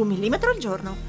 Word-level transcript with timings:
Un 0.00 0.08
millimetro 0.08 0.50
al 0.50 0.58
giorno. 0.58 1.08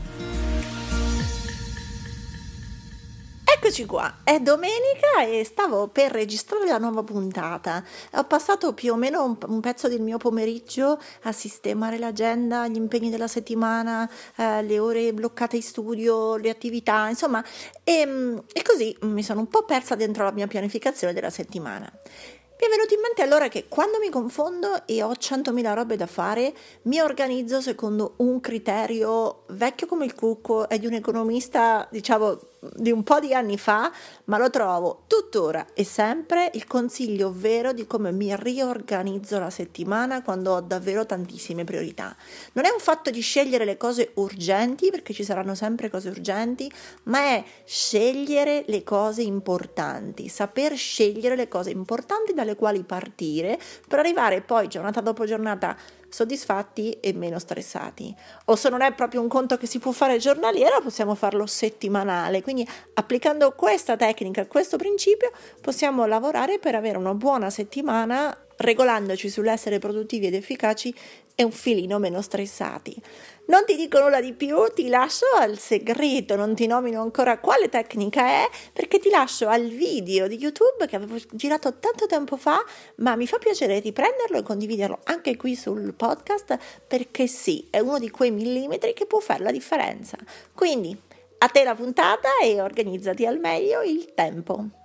Eccoci 3.63 3.85
qua, 3.85 4.21
è 4.23 4.39
domenica 4.39 5.23
e 5.23 5.43
stavo 5.43 5.87
per 5.87 6.11
registrare 6.11 6.65
la 6.65 6.79
nuova 6.79 7.03
puntata. 7.03 7.83
Ho 8.13 8.23
passato 8.23 8.73
più 8.73 8.93
o 8.93 8.95
meno 8.95 9.23
un, 9.23 9.37
un 9.47 9.59
pezzo 9.59 9.87
del 9.87 10.01
mio 10.01 10.17
pomeriggio 10.17 10.99
a 11.23 11.31
sistemare 11.31 11.99
l'agenda, 11.99 12.67
gli 12.67 12.77
impegni 12.77 13.11
della 13.11 13.27
settimana, 13.27 14.09
eh, 14.35 14.63
le 14.63 14.79
ore 14.79 15.13
bloccate 15.13 15.57
in 15.57 15.61
studio, 15.61 16.37
le 16.37 16.49
attività, 16.49 17.07
insomma, 17.07 17.43
e, 17.83 18.03
mm, 18.03 18.37
e 18.51 18.61
così 18.63 18.97
mi 19.01 19.21
sono 19.21 19.41
un 19.41 19.47
po' 19.47 19.63
persa 19.63 19.93
dentro 19.93 20.23
la 20.23 20.31
mia 20.31 20.47
pianificazione 20.47 21.13
della 21.13 21.29
settimana. 21.29 21.91
Mi 22.61 22.67
è 22.67 22.69
venuto 22.69 22.93
in 22.93 22.99
mente 23.01 23.23
allora 23.23 23.47
che 23.47 23.65
quando 23.67 23.97
mi 23.97 24.11
confondo 24.11 24.85
e 24.85 25.01
ho 25.01 25.13
100.000 25.13 25.73
robe 25.73 25.95
da 25.95 26.05
fare, 26.05 26.53
mi 26.83 26.99
organizzo 26.99 27.59
secondo 27.59 28.13
un 28.17 28.39
criterio 28.39 29.45
vecchio 29.47 29.87
come 29.87 30.05
il 30.05 30.13
cucco 30.13 30.69
e 30.69 30.77
di 30.77 30.85
un 30.85 30.93
economista, 30.93 31.87
diciamo, 31.89 32.39
di 32.75 32.91
un 32.91 33.01
po' 33.01 33.19
di 33.19 33.33
anni 33.33 33.57
fa, 33.57 33.91
ma 34.25 34.37
lo 34.37 34.49
trovo 34.51 35.03
tuttora 35.07 35.65
e 35.73 35.83
sempre 35.83 36.51
il 36.53 36.67
consiglio 36.67 37.33
vero 37.35 37.73
di 37.73 37.87
come 37.87 38.11
mi 38.11 38.35
riorganizzo 38.35 39.39
la 39.39 39.49
settimana 39.49 40.21
quando 40.21 40.53
ho 40.53 40.61
davvero 40.61 41.05
tantissime 41.05 41.63
priorità. 41.63 42.15
Non 42.53 42.65
è 42.65 42.69
un 42.69 42.79
fatto 42.79 43.09
di 43.09 43.21
scegliere 43.21 43.65
le 43.65 43.77
cose 43.77 44.11
urgenti, 44.15 44.91
perché 44.91 45.13
ci 45.13 45.23
saranno 45.23 45.55
sempre 45.55 45.89
cose 45.89 46.09
urgenti, 46.09 46.71
ma 47.03 47.19
è 47.19 47.43
scegliere 47.65 48.63
le 48.67 48.83
cose 48.83 49.23
importanti, 49.23 50.27
saper 50.27 50.75
scegliere 50.75 51.35
le 51.35 51.47
cose 51.47 51.71
importanti 51.71 52.33
dalle 52.33 52.55
quali 52.55 52.83
partire 52.83 53.59
per 53.87 53.99
arrivare 53.99 54.41
poi 54.41 54.67
giornata 54.67 55.01
dopo 55.01 55.25
giornata 55.25 55.75
soddisfatti 56.11 56.97
e 56.99 57.13
meno 57.13 57.39
stressati. 57.39 58.13
O 58.45 58.55
se 58.55 58.69
non 58.69 58.81
è 58.81 58.93
proprio 58.93 59.21
un 59.21 59.29
conto 59.29 59.57
che 59.57 59.65
si 59.65 59.79
può 59.79 59.91
fare 59.91 60.17
giornaliero, 60.17 60.81
possiamo 60.81 61.15
farlo 61.15 61.45
settimanale. 61.45 62.41
Quindi 62.41 62.67
applicando 62.95 63.53
questa 63.53 63.95
tecnica, 63.95 64.45
questo 64.45 64.77
principio, 64.77 65.31
possiamo 65.61 66.05
lavorare 66.05 66.59
per 66.59 66.75
avere 66.75 66.97
una 66.97 67.13
buona 67.13 67.49
settimana 67.49 68.37
regolandoci 68.61 69.29
sull'essere 69.29 69.79
produttivi 69.79 70.27
ed 70.27 70.35
efficaci 70.35 70.93
e 71.35 71.43
un 71.43 71.51
filino 71.51 71.99
meno 71.99 72.21
stressati. 72.21 72.95
Non 73.45 73.65
ti 73.65 73.75
dico 73.75 73.99
nulla 73.99 74.21
di 74.21 74.33
più, 74.33 74.55
ti 74.73 74.87
lascio 74.87 75.25
al 75.37 75.57
segreto, 75.57 76.35
non 76.35 76.55
ti 76.55 76.67
nomino 76.67 77.01
ancora 77.01 77.39
quale 77.39 77.67
tecnica 77.67 78.25
è, 78.25 78.49
perché 78.71 78.99
ti 78.99 79.09
lascio 79.09 79.47
al 79.47 79.67
video 79.67 80.27
di 80.27 80.37
YouTube 80.37 80.87
che 80.87 80.95
avevo 80.95 81.17
girato 81.31 81.77
tanto 81.79 82.05
tempo 82.05 82.37
fa, 82.37 82.63
ma 82.97 83.15
mi 83.15 83.27
fa 83.27 83.39
piacere 83.39 83.79
riprenderlo 83.79 84.37
e 84.37 84.43
condividerlo 84.43 84.99
anche 85.05 85.35
qui 85.35 85.55
sul 85.55 85.93
podcast, 85.93 86.57
perché 86.87 87.27
sì, 87.27 87.67
è 87.69 87.79
uno 87.79 87.99
di 87.99 88.09
quei 88.09 88.31
millimetri 88.31 88.93
che 88.93 89.05
può 89.05 89.19
fare 89.19 89.43
la 89.43 89.51
differenza. 89.51 90.17
Quindi, 90.53 90.95
a 91.39 91.47
te 91.47 91.63
la 91.63 91.75
puntata 91.75 92.29
e 92.41 92.61
organizzati 92.61 93.25
al 93.25 93.39
meglio 93.39 93.81
il 93.81 94.13
tempo. 94.13 94.80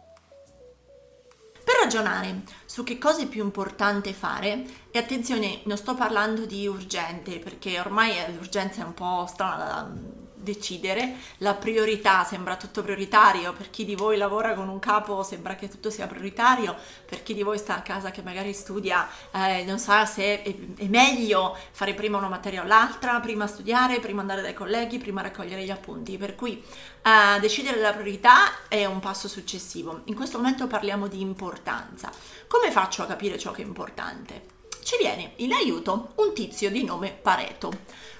Ragionare 1.86 2.42
su 2.64 2.82
che 2.82 2.98
cosa 2.98 3.22
è 3.22 3.28
più 3.28 3.44
importante 3.44 4.12
fare, 4.12 4.64
e 4.90 4.98
attenzione, 4.98 5.60
non 5.66 5.76
sto 5.76 5.94
parlando 5.94 6.44
di 6.44 6.66
urgente, 6.66 7.38
perché 7.38 7.78
ormai 7.78 8.12
l'urgenza 8.34 8.82
è 8.82 8.84
un 8.84 8.92
po' 8.92 9.24
strana 9.28 9.64
da 9.64 10.25
decidere, 10.46 11.16
la 11.38 11.54
priorità 11.54 12.22
sembra 12.22 12.54
tutto 12.54 12.82
prioritario, 12.82 13.52
per 13.52 13.68
chi 13.68 13.84
di 13.84 13.96
voi 13.96 14.16
lavora 14.16 14.54
con 14.54 14.68
un 14.68 14.78
capo 14.78 15.24
sembra 15.24 15.56
che 15.56 15.68
tutto 15.68 15.90
sia 15.90 16.06
prioritario, 16.06 16.76
per 17.04 17.24
chi 17.24 17.34
di 17.34 17.42
voi 17.42 17.58
sta 17.58 17.76
a 17.76 17.82
casa 17.82 18.12
che 18.12 18.22
magari 18.22 18.52
studia 18.52 19.08
eh, 19.32 19.64
non 19.64 19.80
sa 19.80 20.06
se 20.06 20.42
è, 20.42 20.54
è, 20.76 20.86
meglio 20.86 21.56
fare 21.72 21.94
prima 21.94 22.16
una 22.16 22.28
materia 22.28 22.62
o 22.62 22.66
l'altra, 22.66 23.18
prima 23.18 23.48
studiare, 23.48 23.98
prima 23.98 24.20
andare 24.20 24.40
dai 24.40 24.54
colleghi, 24.54 24.98
prima 24.98 25.20
raccogliere 25.20 25.64
gli 25.64 25.70
appunti, 25.70 26.16
per 26.16 26.36
cui 26.36 26.62
eh, 27.02 27.40
decidere 27.40 27.80
la 27.80 27.92
priorità 27.92 28.68
è 28.68 28.84
un 28.84 29.00
passo 29.00 29.26
successivo. 29.26 30.02
In 30.04 30.14
questo 30.14 30.38
momento 30.38 30.68
parliamo 30.68 31.08
di 31.08 31.20
importanza. 31.20 32.12
Come 32.46 32.70
faccio 32.70 33.02
a 33.02 33.06
capire 33.06 33.36
ciò 33.36 33.50
che 33.50 33.62
è 33.62 33.66
importante? 33.66 34.55
Ci 34.86 34.96
viene 35.00 35.32
in 35.38 35.52
aiuto 35.52 36.12
un 36.14 36.32
tizio 36.32 36.70
di 36.70 36.84
nome 36.84 37.10
Pareto. 37.10 37.72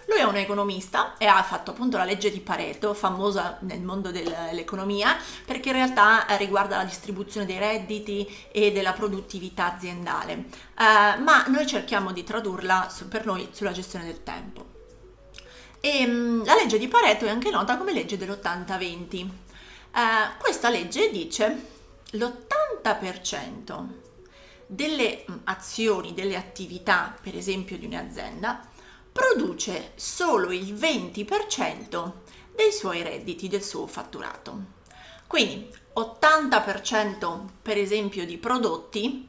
Lui 0.07 0.19
è 0.19 0.25
un 0.25 0.35
economista 0.35 1.17
e 1.17 1.25
ha 1.27 1.41
fatto 1.45 1.71
appunto 1.71 1.97
la 1.97 2.03
legge 2.03 2.33
di 2.33 2.41
Pareto, 2.41 2.93
famosa 2.93 3.59
nel 3.61 3.83
mondo 3.83 4.11
dell'economia, 4.11 5.17
perché 5.45 5.69
in 5.69 5.77
realtà 5.77 6.27
eh, 6.27 6.37
riguarda 6.37 6.77
la 6.77 6.83
distribuzione 6.83 7.47
dei 7.47 7.59
redditi 7.59 8.29
e 8.51 8.73
della 8.73 8.95
produttività 8.95 9.75
aziendale. 9.75 10.47
Uh, 10.77 11.23
ma 11.23 11.45
noi 11.47 11.69
cerchiamo 11.69 12.11
di 12.11 12.25
tradurla 12.25 12.93
per 13.09 13.27
noi 13.27 13.49
sulla 13.53 13.71
gestione 13.71 14.07
del 14.07 14.25
tempo. 14.25 14.65
E 15.79 16.05
um, 16.05 16.45
la 16.45 16.57
legge 16.57 16.79
di 16.79 16.89
Pareto 16.89 17.27
è 17.27 17.31
anche 17.31 17.51
nota 17.51 17.77
come 17.77 17.93
legge 17.93 18.17
dell'80-20. 18.17 19.23
Uh, 19.23 19.29
questa 20.41 20.69
legge 20.69 21.13
dice 21.13 21.65
l'80% 22.11 24.07
delle 24.67 25.25
azioni, 25.45 26.15
delle 26.15 26.37
attività, 26.37 27.17
per 27.21 27.37
esempio 27.37 27.79
di 27.79 27.87
un'azienda, 27.87 28.69
produce 29.13 29.93
solo 29.95 30.53
il 30.53 30.75
20% 30.75 32.13
dei 32.55 32.73
suoi 32.73 33.03
redditi, 33.03 33.49
del 33.49 33.63
suo 33.63 33.87
fatturato. 33.87 34.75
Quindi 35.27 35.69
80% 35.95 37.45
per 37.63 37.79
esempio 37.79 38.27
di 38.27 38.37
prodotti 38.39 39.29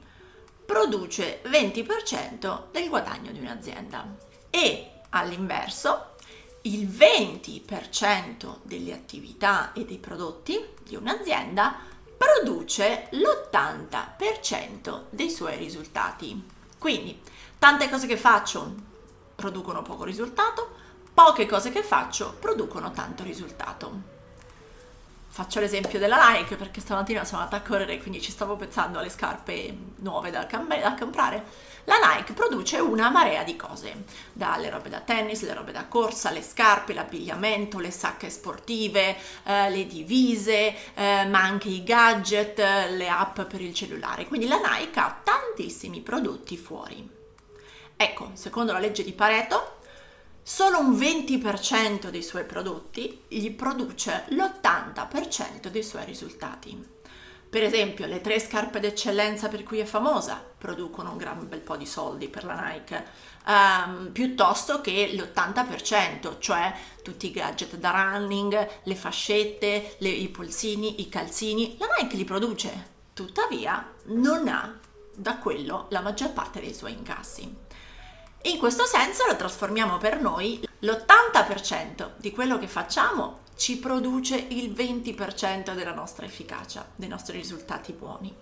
produce 0.65 1.41
20% 1.45 2.63
del 2.71 2.89
guadagno 2.89 3.31
di 3.31 3.39
un'azienda 3.39 4.17
e 4.49 4.91
all'inverso 5.09 6.15
il 6.63 6.87
20% 6.87 8.57
delle 8.63 8.93
attività 8.93 9.71
e 9.71 9.85
dei 9.85 9.97
prodotti 9.97 10.59
di 10.83 10.95
un'azienda 10.95 11.77
produce 12.17 13.07
l'80% 13.11 15.03
dei 15.09 15.29
suoi 15.29 15.55
risultati. 15.57 16.45
Quindi 16.77 17.21
tante 17.57 17.89
cose 17.89 18.07
che 18.07 18.17
faccio 18.17 18.73
producono 19.35 19.83
poco 19.83 20.03
risultato, 20.03 20.75
poche 21.13 21.45
cose 21.45 21.69
che 21.69 21.83
faccio 21.83 22.35
producono 22.39 22.91
tanto 22.91 23.23
risultato. 23.23 24.16
Faccio 25.29 25.59
l'esempio 25.59 25.99
della 25.99 26.31
Nike 26.31 26.55
perché 26.55 26.81
stamattina 26.81 27.23
sono 27.23 27.41
andata 27.41 27.63
a 27.63 27.67
correre 27.67 27.99
quindi 27.99 28.21
ci 28.21 28.31
stavo 28.31 28.55
pensando 28.55 28.97
alle 28.97 29.09
scarpe 29.09 29.75
nuove 29.97 30.31
da, 30.31 30.45
da 30.45 30.95
comprare. 30.97 31.75
La 31.83 31.95
Nike 32.01 32.33
produce 32.33 32.79
una 32.79 33.09
marea 33.09 33.43
di 33.43 33.55
cose, 33.55 34.03
dalle 34.33 34.69
robe 34.69 34.89
da 34.89 34.99
tennis, 34.99 35.43
le 35.43 35.53
robe 35.53 35.71
da 35.71 35.85
corsa, 35.85 36.31
le 36.31 36.41
scarpe, 36.41 36.93
l'abbigliamento, 36.93 37.79
le 37.79 37.91
sacche 37.91 38.29
sportive, 38.29 39.15
eh, 39.43 39.69
le 39.69 39.85
divise, 39.87 40.93
eh, 40.95 41.25
ma 41.25 41.43
anche 41.43 41.69
i 41.69 41.83
gadget, 41.83 42.57
le 42.57 43.07
app 43.07 43.39
per 43.41 43.61
il 43.61 43.73
cellulare. 43.73 44.25
Quindi 44.25 44.47
la 44.47 44.57
Nike 44.57 44.99
ha 44.99 45.17
tantissimi 45.23 46.01
prodotti 46.01 46.57
fuori. 46.57 47.09
Ecco, 47.95 48.31
secondo 48.33 48.73
la 48.73 48.79
legge 48.79 49.05
di 49.05 49.13
Pareto, 49.13 49.76
solo 50.49 50.79
un 50.79 50.93
20% 50.93 52.07
dei 52.07 52.23
suoi 52.23 52.45
prodotti 52.45 53.23
gli 53.27 53.51
produce 53.51 54.23
l'80% 54.29 55.67
dei 55.67 55.83
suoi 55.83 56.05
risultati. 56.05 56.87
Per 57.49 57.61
esempio, 57.61 58.05
le 58.05 58.21
tre 58.21 58.39
scarpe 58.39 58.79
d'eccellenza 58.79 59.49
per 59.49 59.63
cui 59.63 59.79
è 59.79 59.83
famosa 59.83 60.41
producono 60.57 61.11
un 61.11 61.17
gran 61.17 61.45
bel 61.49 61.59
po' 61.59 61.75
di 61.75 61.85
soldi 61.85 62.29
per 62.29 62.45
la 62.45 62.65
Nike, 62.65 63.05
um, 63.45 64.09
piuttosto 64.13 64.79
che 64.79 65.09
l'80%, 65.13 66.39
cioè 66.39 66.73
tutti 67.03 67.27
i 67.27 67.31
gadget 67.31 67.75
da 67.75 68.13
running, 68.13 68.69
le 68.83 68.95
fascette, 68.95 69.95
le, 69.97 70.07
i 70.07 70.29
polsini, 70.29 71.01
i 71.01 71.09
calzini. 71.09 71.75
La 71.77 71.87
Nike 71.99 72.15
li 72.15 72.23
produce, 72.23 72.91
tuttavia 73.13 73.85
non 74.05 74.47
ha 74.47 74.79
da 75.13 75.37
quello 75.39 75.87
la 75.89 75.99
maggior 75.99 76.31
parte 76.31 76.61
dei 76.61 76.73
suoi 76.73 76.93
incassi. 76.93 77.65
In 78.47 78.59
questo 78.59 78.85
senso 78.85 79.25
lo 79.25 79.35
trasformiamo 79.35 79.97
per 79.97 80.21
noi, 80.21 80.65
l'80% 80.79 82.11
di 82.15 82.31
quello 82.31 82.57
che 82.57 82.67
facciamo 82.67 83.39
ci 83.57 83.77
produce 83.77 84.37
il 84.37 84.71
20% 84.71 85.73
della 85.75 85.93
nostra 85.93 86.25
efficacia, 86.25 86.87
dei 86.95 87.09
nostri 87.09 87.37
risultati 87.37 87.91
buoni, 87.91 88.33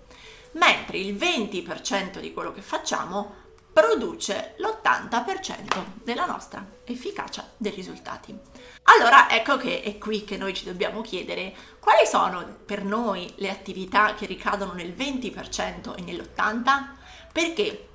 mentre 0.53 0.99
il 0.99 1.15
20% 1.15 2.19
di 2.19 2.31
quello 2.33 2.53
che 2.53 2.61
facciamo 2.61 3.43
produce 3.73 4.53
l'80% 4.57 5.83
della 6.03 6.27
nostra 6.27 6.63
efficacia 6.83 7.49
dei 7.57 7.71
risultati. 7.71 8.37
Allora 8.83 9.27
ecco 9.31 9.57
che 9.57 9.81
è 9.81 9.97
qui 9.97 10.23
che 10.23 10.37
noi 10.37 10.53
ci 10.53 10.65
dobbiamo 10.65 11.01
chiedere 11.01 11.55
quali 11.79 12.05
sono 12.05 12.45
per 12.63 12.83
noi 12.83 13.33
le 13.37 13.49
attività 13.49 14.13
che 14.13 14.27
ricadono 14.27 14.73
nel 14.73 14.93
20% 14.95 15.95
e 15.97 16.01
nell'80%? 16.03 16.93
Perché 17.33 17.87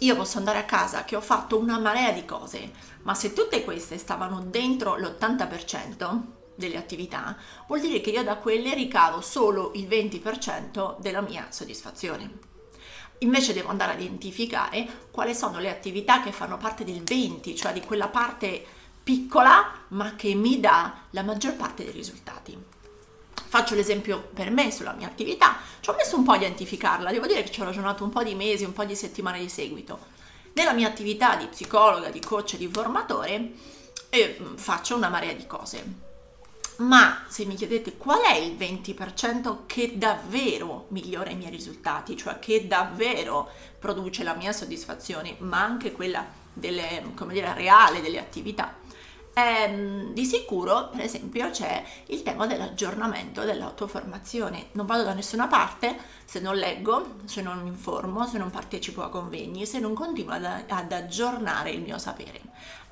io 0.00 0.16
posso 0.16 0.38
andare 0.38 0.58
a 0.58 0.64
casa 0.64 1.04
che 1.04 1.16
ho 1.16 1.20
fatto 1.20 1.58
una 1.58 1.78
marea 1.78 2.10
di 2.10 2.24
cose, 2.24 2.72
ma 3.02 3.14
se 3.14 3.32
tutte 3.32 3.64
queste 3.64 3.98
stavano 3.98 4.40
dentro 4.40 4.96
l'80% 4.96 6.20
delle 6.54 6.76
attività, 6.76 7.36
vuol 7.66 7.80
dire 7.80 8.00
che 8.00 8.10
io 8.10 8.22
da 8.22 8.36
quelle 8.36 8.74
ricavo 8.74 9.20
solo 9.20 9.72
il 9.74 9.86
20% 9.86 10.98
della 11.00 11.20
mia 11.20 11.46
soddisfazione. 11.50 12.52
Invece 13.18 13.52
devo 13.52 13.70
andare 13.70 13.92
a 13.92 13.98
identificare 13.98 14.86
quali 15.10 15.34
sono 15.34 15.58
le 15.58 15.70
attività 15.70 16.20
che 16.22 16.32
fanno 16.32 16.56
parte 16.56 16.84
del 16.84 17.02
20, 17.02 17.56
cioè 17.56 17.72
di 17.72 17.80
quella 17.80 18.08
parte 18.08 18.64
piccola 19.02 19.72
ma 19.88 20.16
che 20.16 20.34
mi 20.34 20.60
dà 20.60 20.94
la 21.10 21.22
maggior 21.22 21.54
parte 21.54 21.84
dei 21.84 21.92
risultati. 21.92 22.73
Faccio 23.54 23.76
l'esempio 23.76 24.30
per 24.34 24.50
me 24.50 24.72
sulla 24.72 24.94
mia 24.94 25.06
attività, 25.06 25.58
ci 25.78 25.88
ho 25.88 25.94
messo 25.94 26.16
un 26.16 26.24
po' 26.24 26.32
a 26.32 26.36
identificarla, 26.38 27.12
devo 27.12 27.28
dire 27.28 27.44
che 27.44 27.52
ci 27.52 27.60
ho 27.60 27.64
ragionato 27.64 28.02
un 28.02 28.10
po' 28.10 28.24
di 28.24 28.34
mesi, 28.34 28.64
un 28.64 28.72
po' 28.72 28.82
di 28.82 28.96
settimane 28.96 29.38
di 29.38 29.48
seguito. 29.48 30.06
Nella 30.54 30.72
mia 30.72 30.88
attività 30.88 31.36
di 31.36 31.46
psicologa, 31.46 32.08
di 32.08 32.18
coach 32.18 32.56
di 32.56 32.68
formatore 32.68 33.52
eh, 34.08 34.40
faccio 34.56 34.96
una 34.96 35.08
marea 35.08 35.34
di 35.34 35.46
cose 35.46 35.84
ma 36.78 37.24
se 37.28 37.44
mi 37.44 37.54
chiedete 37.54 37.96
qual 37.96 38.22
è 38.22 38.34
il 38.34 38.56
20% 38.56 39.58
che 39.66 39.96
davvero 39.96 40.86
migliora 40.88 41.30
i 41.30 41.36
miei 41.36 41.52
risultati, 41.52 42.16
cioè 42.16 42.40
che 42.40 42.66
davvero 42.66 43.48
produce 43.78 44.24
la 44.24 44.34
mia 44.34 44.50
soddisfazione, 44.52 45.36
ma 45.38 45.62
anche 45.62 45.92
quella 45.92 46.26
delle, 46.52 47.04
dire, 47.28 47.54
reale 47.54 48.00
delle 48.00 48.18
attività, 48.18 48.74
eh, 49.34 50.10
di 50.12 50.24
sicuro, 50.24 50.90
per 50.90 51.00
esempio, 51.00 51.50
c'è 51.50 51.84
il 52.06 52.22
tema 52.22 52.46
dell'aggiornamento, 52.46 53.42
dell'autoformazione. 53.42 54.68
Non 54.72 54.86
vado 54.86 55.02
da 55.02 55.12
nessuna 55.12 55.48
parte 55.48 55.96
se 56.24 56.38
non 56.38 56.54
leggo, 56.54 57.16
se 57.24 57.42
non 57.42 57.60
mi 57.62 57.68
informo, 57.68 58.26
se 58.26 58.38
non 58.38 58.50
partecipo 58.50 59.02
a 59.02 59.10
convegni, 59.10 59.66
se 59.66 59.80
non 59.80 59.92
continuo 59.92 60.34
ad, 60.34 60.44
ad 60.68 60.92
aggiornare 60.92 61.70
il 61.70 61.82
mio 61.82 61.98
sapere. 61.98 62.40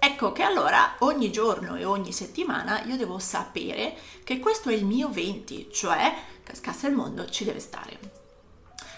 Ecco 0.01 0.33
che 0.33 0.43
allora 0.43 0.97
ogni 1.01 1.31
giorno 1.31 1.77
e 1.77 1.85
ogni 1.85 2.13
settimana 2.13 2.83
io 2.83 2.97
devo 2.97 3.21
sapere 3.21 3.95
che 4.25 4.41
questo 4.41 4.69
è 4.69 4.73
il 4.75 4.85
mio 4.85 5.09
20, 5.09 5.69
cioè 5.73 6.13
cascasse 6.43 6.89
il 6.89 6.95
mondo 6.95 7.25
ci 7.27 7.45
deve 7.45 7.61
stare. 7.61 7.99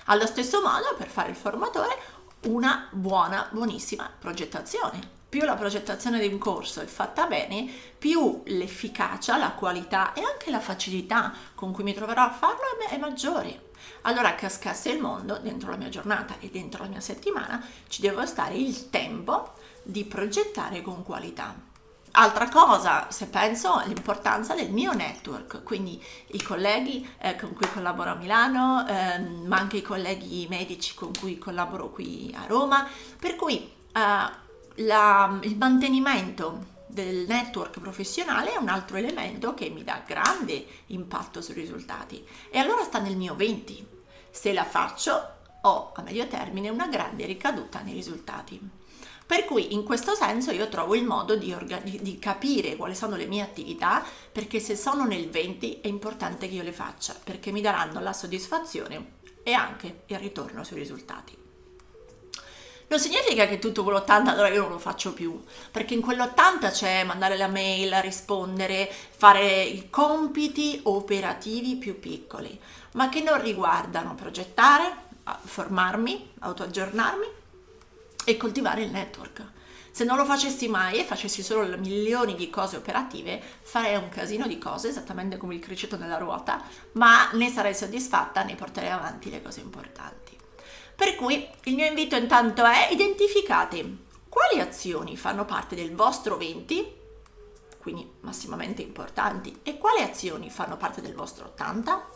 Allo 0.07 0.27
stesso 0.27 0.63
modo, 0.63 0.95
per 0.97 1.09
fare 1.09 1.29
il 1.29 1.37
formatore, 1.37 1.95
una 2.47 2.89
buona, 2.91 3.49
buonissima 3.51 4.11
progettazione 4.19 5.24
più 5.35 5.43
la 5.43 5.57
progettazione 5.57 6.21
di 6.21 6.29
un 6.29 6.39
corso 6.39 6.81
è 6.81 6.87
fatta 6.87 7.27
bene, 7.27 7.69
più 7.99 8.43
l'efficacia, 8.45 9.37
la 9.37 9.51
qualità 9.51 10.13
e 10.13 10.23
anche 10.23 10.53
la 10.53 10.61
facilità 10.61 11.35
con 11.57 11.73
cui 11.73 11.83
mi 11.83 11.93
troverò 11.93 12.23
a 12.23 12.31
farlo 12.31 12.79
è 12.89 12.97
maggiore. 12.99 13.71
Allora 14.03 14.37
cascasse 14.37 14.91
il 14.91 15.01
mondo 15.01 15.39
dentro 15.39 15.71
la 15.71 15.77
mia 15.77 15.89
giornata 15.89 16.37
e 16.39 16.51
dentro 16.51 16.85
la 16.85 16.89
mia 16.89 17.01
settimana 17.01 17.61
ci 17.89 18.01
devo 18.01 18.25
stare 18.25 18.55
il 18.55 18.91
tempo 18.91 19.55
di 19.83 20.05
progettare 20.05 20.83
con 20.83 21.03
qualità. 21.03 21.53
Altra 22.13 22.49
cosa, 22.49 23.09
se 23.11 23.27
penso 23.27 23.75
all'importanza 23.75 24.55
del 24.55 24.71
mio 24.71 24.93
network, 24.93 25.65
quindi 25.65 26.01
i 26.29 26.43
colleghi 26.45 27.05
eh, 27.19 27.35
con 27.35 27.55
cui 27.55 27.69
collaboro 27.73 28.11
a 28.11 28.15
Milano, 28.15 28.87
eh, 28.87 29.19
ma 29.19 29.57
anche 29.57 29.79
i 29.79 29.83
colleghi 29.83 30.47
medici 30.49 30.95
con 30.95 31.11
cui 31.19 31.39
collaboro 31.39 31.91
qui 31.91 32.33
a 32.39 32.47
Roma, 32.47 32.89
per 33.19 33.35
cui 33.35 33.69
eh, 33.93 34.43
la, 34.77 35.39
il 35.43 35.57
mantenimento 35.57 36.73
del 36.87 37.27
network 37.27 37.81
professionale 37.81 38.55
è 38.55 38.57
un 38.57 38.69
altro 38.69 38.97
elemento 38.97 39.55
che 39.55 39.69
mi 39.69 39.83
dà 39.83 40.03
grande 40.07 40.65
impatto 40.87 41.41
sui 41.41 41.55
risultati 41.55 42.25
e 42.51 42.59
allora 42.59 42.85
sta 42.85 42.99
nel 42.99 43.17
mio 43.17 43.35
20. 43.35 43.87
Se 44.31 44.53
la 44.53 44.65
faccio 44.65 45.33
ho 45.63 45.93
a 45.95 46.03
medio 46.03 46.27
termine 46.29 46.69
una 46.69 46.89
grande 46.89 47.25
ricaduta 47.25 47.81
nei 47.81 47.95
risultati. 47.95 48.61
Per 49.27 49.47
cui 49.47 49.73
in 49.73 49.85
questo 49.85 50.15
senso 50.15 50.51
io 50.51 50.69
trovo 50.69 50.95
il 50.95 51.05
modo 51.05 51.35
di, 51.35 51.53
orga- 51.53 51.81
di, 51.81 52.19
capire 52.19 52.77
quali 52.77 52.95
sono 52.95 53.17
le 53.17 53.27
mie 53.27 53.41
attività 53.41 54.05
perché 54.31 54.61
se 54.61 54.77
sono 54.77 55.05
nel 55.07 55.31
20 55.31 55.81
è 55.81 55.89
importante 55.89 56.47
che 56.47 56.55
io 56.55 56.63
le 56.63 56.73
faccia 56.73 57.17
perché 57.25 57.51
mi 57.51 57.63
daranno 57.63 58.01
la 58.01 58.13
soddisfazione 58.13 59.23
e 59.43 59.53
anche 59.53 60.03
il 60.07 60.19
ritorno 60.19 60.63
sui 60.63 60.79
risultati. 60.79 61.44
Non 62.95 63.03
significa 63.03 63.49
che 63.49 63.59
tutto 63.59 63.83
quell'80 63.83 64.29
allora 64.29 64.47
io 64.51 64.63
non 64.63 64.71
lo 64.71 64.79
faccio 64.79 65.13
più, 65.13 65.43
perché 65.73 65.95
in 65.95 66.01
quell'80 66.01 66.71
c'è 66.71 67.03
mandare 67.03 67.37
la 67.37 67.49
mail, 67.49 67.93
rispondere, 67.97 68.89
fare 68.89 69.63
i 69.65 69.91
compiti 69.91 70.79
operativi 70.85 71.75
più 71.75 71.99
piccoli, 71.99 72.57
ma 72.93 73.09
che 73.09 73.21
non 73.21 73.43
riguardano 73.43 74.15
progettare, 74.15 74.95
formarmi, 75.43 76.35
autoaggiornarmi 76.39 77.27
e 78.27 78.37
coltivare 78.37 78.85
il 78.85 78.93
network. 78.93 79.43
Se 79.91 80.05
non 80.05 80.17
lo 80.17 80.25
facessi 80.25 80.69
mai 80.69 81.01
e 81.01 81.05
facessi 81.05 81.43
solo 81.43 81.77
milioni 81.77 82.37
di 82.37 82.49
cose 82.49 82.77
operative, 82.77 83.43
farei 83.63 83.97
un 83.97 84.09
casino 84.09 84.47
di 84.47 84.59
cose, 84.59 84.91
esattamente 84.91 85.37
come 85.37 85.57
il 85.57 85.61
criceto 85.61 85.97
nella 85.97 86.19
ruota, 86.19 86.63
ma 86.93 87.29
ne 87.33 87.51
sarei 87.51 87.75
soddisfatta, 87.75 88.45
ne 88.45 88.55
porterei 88.55 88.91
avanti 88.91 89.31
le 89.31 89.43
cose 89.43 89.59
importanti. 89.59 90.43
Per 90.97 91.17
cui 91.17 91.47
il 91.65 91.75
mio 91.75 91.87
invito 91.87 92.17
intanto 92.17 92.65
è 92.65 92.89
identificate 92.91 94.03
quali 94.29 94.61
azioni 94.61 95.17
fanno 95.17 95.45
parte 95.45 95.75
del 95.75 95.95
vostro 95.95 96.37
20, 96.37 97.03
quindi 97.79 98.11
massimamente 98.21 98.83
importanti, 98.83 99.61
e 99.63 99.79
quali 99.79 100.03
azioni 100.03 100.51
fanno 100.51 100.77
parte 100.77 101.01
del 101.01 101.15
vostro 101.15 101.47
80. 101.47 102.09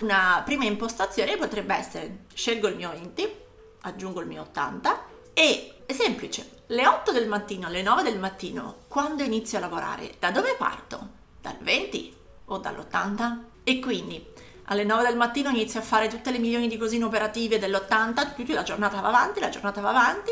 Una 0.00 0.42
prima 0.44 0.64
impostazione 0.64 1.36
potrebbe 1.36 1.74
essere 1.74 2.26
scelgo 2.32 2.68
il 2.68 2.76
mio 2.76 2.90
20, 2.90 3.34
aggiungo 3.82 4.20
il 4.20 4.26
mio 4.26 4.42
80 4.42 5.04
e 5.32 5.82
è 5.86 5.92
semplice, 5.92 6.62
le 6.66 6.86
8 6.86 7.12
del 7.12 7.28
mattino, 7.28 7.66
alle 7.66 7.82
9 7.82 8.02
del 8.02 8.18
mattino, 8.18 8.84
quando 8.88 9.22
inizio 9.22 9.58
a 9.58 9.62
lavorare, 9.62 10.14
da 10.18 10.30
dove 10.30 10.54
parto? 10.56 11.08
Dal 11.40 11.58
20 11.58 12.16
o 12.46 12.58
dall'80? 12.58 13.38
E 13.64 13.80
quindi 13.80 14.26
alle 14.64 14.84
9 14.84 15.02
del 15.04 15.16
mattino 15.16 15.50
inizio 15.50 15.80
a 15.80 15.82
fare 15.82 16.08
tutte 16.08 16.30
le 16.30 16.38
milioni 16.38 16.68
di 16.68 16.76
cosine 16.76 17.04
operative 17.04 17.58
dell'80, 17.58 18.34
più 18.34 18.54
la 18.54 18.62
giornata 18.62 19.00
va 19.00 19.08
avanti, 19.08 19.40
la 19.40 19.48
giornata 19.48 19.80
va 19.80 19.90
avanti, 19.90 20.30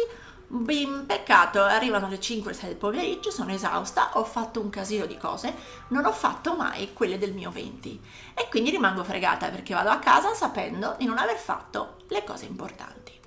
Bim, 0.54 1.06
peccato, 1.06 1.62
arrivano 1.62 2.08
le 2.08 2.18
5-6 2.18 2.66
del 2.66 2.76
pomeriggio, 2.76 3.30
sono 3.30 3.52
esausta, 3.52 4.18
ho 4.18 4.24
fatto 4.24 4.60
un 4.60 4.68
casino 4.68 5.06
di 5.06 5.16
cose, 5.16 5.54
non 5.88 6.04
ho 6.04 6.12
fatto 6.12 6.54
mai 6.54 6.92
quelle 6.92 7.16
del 7.16 7.32
mio 7.32 7.50
20 7.50 8.02
e 8.34 8.48
quindi 8.50 8.68
rimango 8.68 9.02
fregata 9.02 9.48
perché 9.48 9.72
vado 9.72 9.88
a 9.88 9.98
casa 9.98 10.34
sapendo 10.34 10.94
di 10.98 11.06
non 11.06 11.16
aver 11.16 11.38
fatto 11.38 11.96
le 12.08 12.22
cose 12.22 12.44
importanti. 12.44 13.18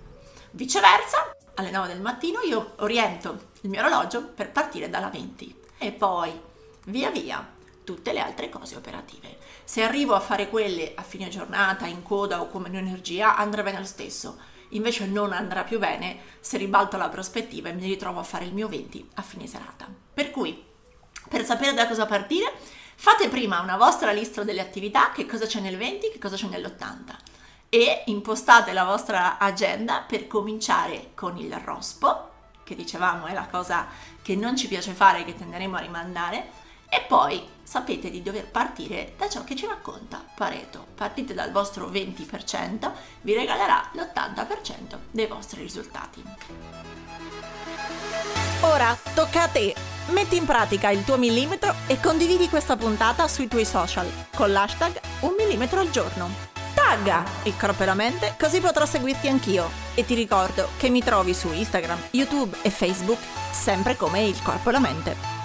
Viceversa, 0.51 1.35
alle 1.55 1.71
9 1.71 1.88
del 1.88 2.01
mattino 2.01 2.41
io 2.41 2.74
oriento 2.77 3.53
il 3.62 3.71
mio 3.71 3.79
orologio 3.79 4.21
per 4.21 4.51
partire 4.51 4.91
dalla 4.91 5.09
20 5.09 5.62
e 5.79 5.91
poi 5.93 6.39
via 6.85 7.09
via 7.09 7.53
tutte 7.85 8.11
le 8.11 8.19
altre 8.19 8.49
cose 8.49 8.75
operative. 8.75 9.37
Se 9.63 9.81
arrivo 9.81 10.13
a 10.13 10.19
fare 10.19 10.49
quelle 10.49 10.91
a 10.95 11.01
fine 11.03 11.29
giornata, 11.29 11.85
in 11.85 12.03
coda 12.03 12.41
o 12.41 12.49
come 12.49 12.67
energia, 12.67 13.37
andrà 13.37 13.63
bene 13.63 13.79
lo 13.79 13.85
stesso. 13.85 14.37
Invece 14.69 15.05
non 15.05 15.31
andrà 15.31 15.63
più 15.63 15.79
bene 15.79 16.17
se 16.41 16.57
ribalto 16.57 16.97
la 16.97 17.07
prospettiva 17.07 17.69
e 17.69 17.73
mi 17.73 17.85
ritrovo 17.85 18.19
a 18.19 18.23
fare 18.23 18.43
il 18.43 18.53
mio 18.53 18.67
20 18.67 19.11
a 19.13 19.21
fine 19.21 19.47
serata. 19.47 19.87
Per 20.13 20.31
cui, 20.31 20.61
per 21.29 21.45
sapere 21.45 21.73
da 21.73 21.87
cosa 21.87 22.05
partire, 22.05 22.51
fate 22.95 23.29
prima 23.29 23.61
una 23.61 23.77
vostra 23.77 24.11
lista 24.11 24.43
delle 24.43 24.59
attività, 24.59 25.11
che 25.11 25.25
cosa 25.25 25.45
c'è 25.45 25.61
nel 25.61 25.77
20, 25.77 26.09
che 26.11 26.19
cosa 26.19 26.35
c'è 26.35 26.47
nell'80 26.47 27.15
e 27.69 28.03
impostate 28.05 28.71
la 28.71 28.85
vostra 28.85 29.37
agenda 29.37 30.03
per 30.07 30.27
cominciare 30.27 31.11
con 31.13 31.37
il 31.37 31.53
rospo, 31.57 32.31
che 32.63 32.73
dicevamo 32.73 33.25
è 33.25 33.33
la 33.33 33.47
cosa 33.47 33.87
che 34.21 34.35
non 34.35 34.55
ci 34.55 34.67
piace 34.67 34.93
fare, 34.93 35.25
che 35.25 35.35
tenderemo 35.35 35.75
a 35.75 35.79
rimandare, 35.79 36.63
e 36.95 37.01
poi 37.01 37.45
sapete 37.61 38.09
di 38.09 38.21
dover 38.21 38.47
partire 38.47 39.15
da 39.17 39.27
ciò 39.27 39.43
che 39.43 39.55
ci 39.55 39.65
racconta 39.65 40.23
Pareto. 40.33 40.85
Partite 40.95 41.33
dal 41.33 41.51
vostro 41.51 41.89
20%, 41.89 42.91
vi 43.21 43.33
regalerà 43.33 43.89
l'80% 43.91 44.97
dei 45.11 45.27
vostri 45.27 45.61
risultati. 45.61 46.23
Ora 48.61 48.97
tocca 49.13 49.43
a 49.43 49.47
te! 49.49 49.75
Metti 50.07 50.37
in 50.37 50.45
pratica 50.45 50.89
il 50.89 51.03
tuo 51.03 51.17
millimetro 51.17 51.73
e 51.87 51.99
condividi 51.99 52.47
questa 52.47 52.77
puntata 52.77 53.27
sui 53.27 53.47
tuoi 53.47 53.65
social 53.65 54.09
con 54.33 54.51
l'hashtag 54.51 54.99
1 55.21 55.35
millimetro 55.37 55.81
al 55.81 55.89
giorno. 55.89 56.29
Tagga 56.73 57.25
il 57.43 57.57
corpo 57.57 57.83
e 57.83 57.85
la 57.87 57.93
mente 57.93 58.35
così 58.39 58.61
potrò 58.61 58.85
seguirti 58.85 59.27
anch'io. 59.27 59.69
E 59.95 60.05
ti 60.05 60.13
ricordo 60.13 60.69
che 60.77 60.89
mi 60.89 61.03
trovi 61.03 61.33
su 61.33 61.51
Instagram, 61.51 62.09
YouTube 62.11 62.55
e 62.61 62.69
Facebook 62.69 63.19
sempre 63.51 63.97
come 63.97 64.23
il 64.23 64.41
corpo 64.41 64.69
e 64.69 64.71
la 64.71 64.79
mente. 64.79 65.44